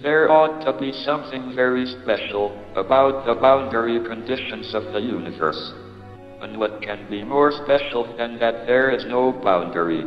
[0.00, 5.72] There ought to be something very special about the boundary conditions of the universe.
[6.40, 10.02] And what can be more special than that there is no boundary?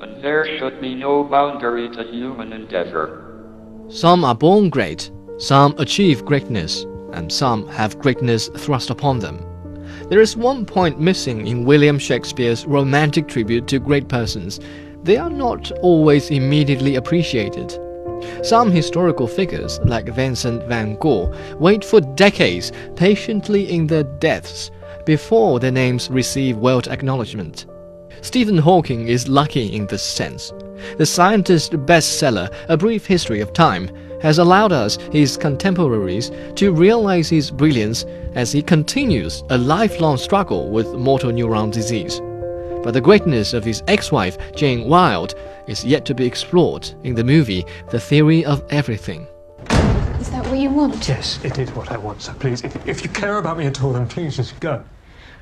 [0.00, 3.84] And there should be no boundary to human endeavor.
[3.90, 9.44] Some are born great, some achieve greatness, and some have greatness thrust upon them.
[10.08, 14.58] There is one point missing in William Shakespeare's romantic tribute to great persons.
[15.02, 17.78] They are not always immediately appreciated.
[18.42, 24.70] Some historical figures, like Vincent van Gogh, wait for decades patiently in their deaths
[25.04, 27.66] before their names receive world acknowledgement.
[28.20, 30.52] Stephen Hawking is lucky in this sense.
[30.98, 37.28] The scientist bestseller, A Brief History of Time, has allowed us, his contemporaries, to realize
[37.28, 42.20] his brilliance as he continues a lifelong struggle with motor neuron disease.
[42.82, 45.34] But the greatness of his ex wife, Jane Wilde,
[45.68, 49.28] is yet to be explored in the movie The Theory of Everything.
[50.18, 51.08] Is that what you want?
[51.08, 53.82] Yes, it is what I want, so please, if, if you care about me at
[53.84, 54.82] all, then please just go.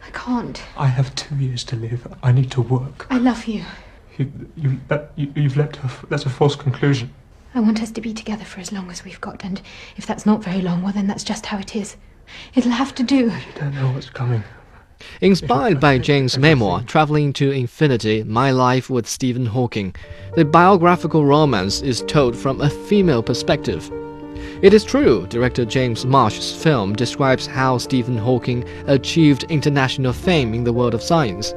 [0.07, 0.63] I can't.
[0.77, 2.07] I have two years to live.
[2.23, 3.07] I need to work.
[3.09, 3.65] I love you.
[4.19, 7.11] You, you, that, you, you've led to a, that's a false conclusion.
[7.55, 9.63] I want us to be together for as long as we've got, and
[9.97, 11.97] if that's not very long, well, then that's just how it is.
[12.55, 13.17] It'll have to do.
[13.17, 14.45] You don't know what's coming.
[15.23, 19.95] Inspired by Jane's memoir, Traveling to Infinity My Life with Stephen Hawking,
[20.35, 23.91] the biographical romance is told from a female perspective.
[24.63, 30.65] It is true, director James Marsh's film describes how Stephen Hawking achieved international fame in
[30.65, 31.53] the world of science.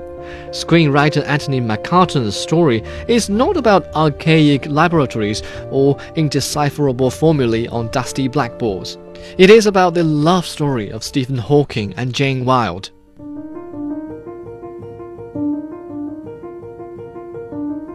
[0.50, 8.98] Screenwriter Anthony McCarten's story is not about archaic laboratories or indecipherable formulae on dusty blackboards.
[9.38, 12.90] It is about the love story of Stephen Hawking and Jane Wilde.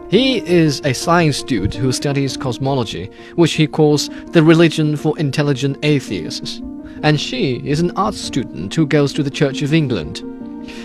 [0.09, 5.77] He is a science dude who studies cosmology, which he calls the religion for intelligent
[5.83, 6.63] atheists.
[7.03, 10.23] And she is an art student who goes to the Church of England.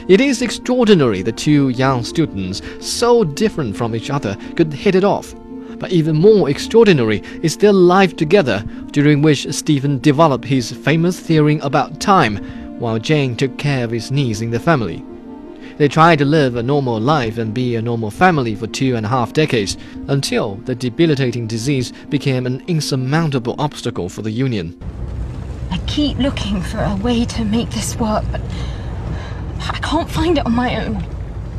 [0.09, 5.05] It is extraordinary the two young students, so different from each other, could hit it
[5.05, 5.35] off.
[5.79, 11.59] But even more extraordinary is their life together, during which Stephen developed his famous theory
[11.61, 12.37] about time,
[12.79, 15.03] while Jane took care of his niece in the family.
[15.77, 19.05] They tried to live a normal life and be a normal family for two and
[19.05, 19.77] a half decades
[20.07, 24.81] until the debilitating disease became an insurmountable obstacle for the union.
[25.73, 28.41] I keep looking for a way to make this work, but
[29.59, 31.05] I can't find it on my own.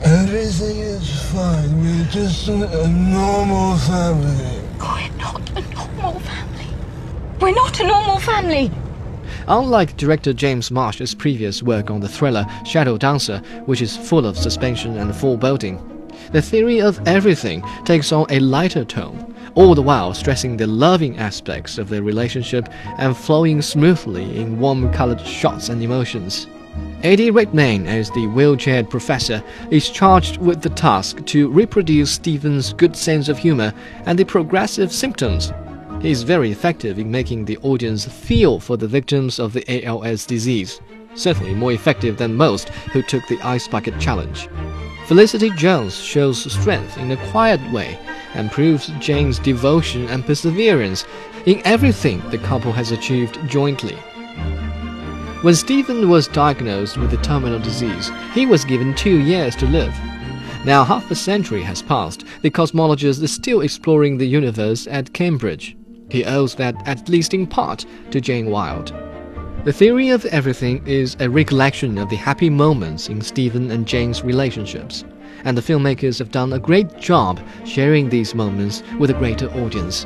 [0.01, 1.81] Everything is fine.
[1.81, 4.61] We're just a, a normal family.
[4.79, 6.67] We're not a normal family.
[7.41, 8.71] We're not a normal family.
[9.47, 14.37] Unlike director James Marsh's previous work on the thriller Shadow Dancer, which is full of
[14.37, 15.79] suspension and foreboding,
[16.31, 21.17] the theory of everything takes on a lighter tone, all the while stressing the loving
[21.19, 26.47] aspects of their relationship and flowing smoothly in warm colored shots and emotions.
[27.03, 32.95] Eddie Redmayne, as the wheelchaired professor, is charged with the task to reproduce Stephen's good
[32.95, 33.73] sense of humor
[34.07, 35.53] and the progressive symptoms
[36.05, 40.27] he is very effective in making the audience feel for the victims of the ALS
[40.27, 40.79] disease,
[41.15, 44.47] certainly more effective than most who took the Ice Bucket Challenge.
[45.07, 47.97] Felicity Jones shows strength in a quiet way
[48.35, 51.05] and proves Jane's devotion and perseverance
[51.47, 53.95] in everything the couple has achieved jointly.
[55.41, 59.95] When Stephen was diagnosed with a terminal disease, he was given two years to live.
[60.65, 65.75] Now half a century has passed, the cosmologist is still exploring the universe at Cambridge.
[66.09, 68.93] He owes that, at least in part, to Jane Wilde.
[69.63, 74.23] The theory of everything is a recollection of the happy moments in Stephen and Jane's
[74.23, 75.03] relationships,
[75.43, 80.05] and the filmmakers have done a great job sharing these moments with a greater audience.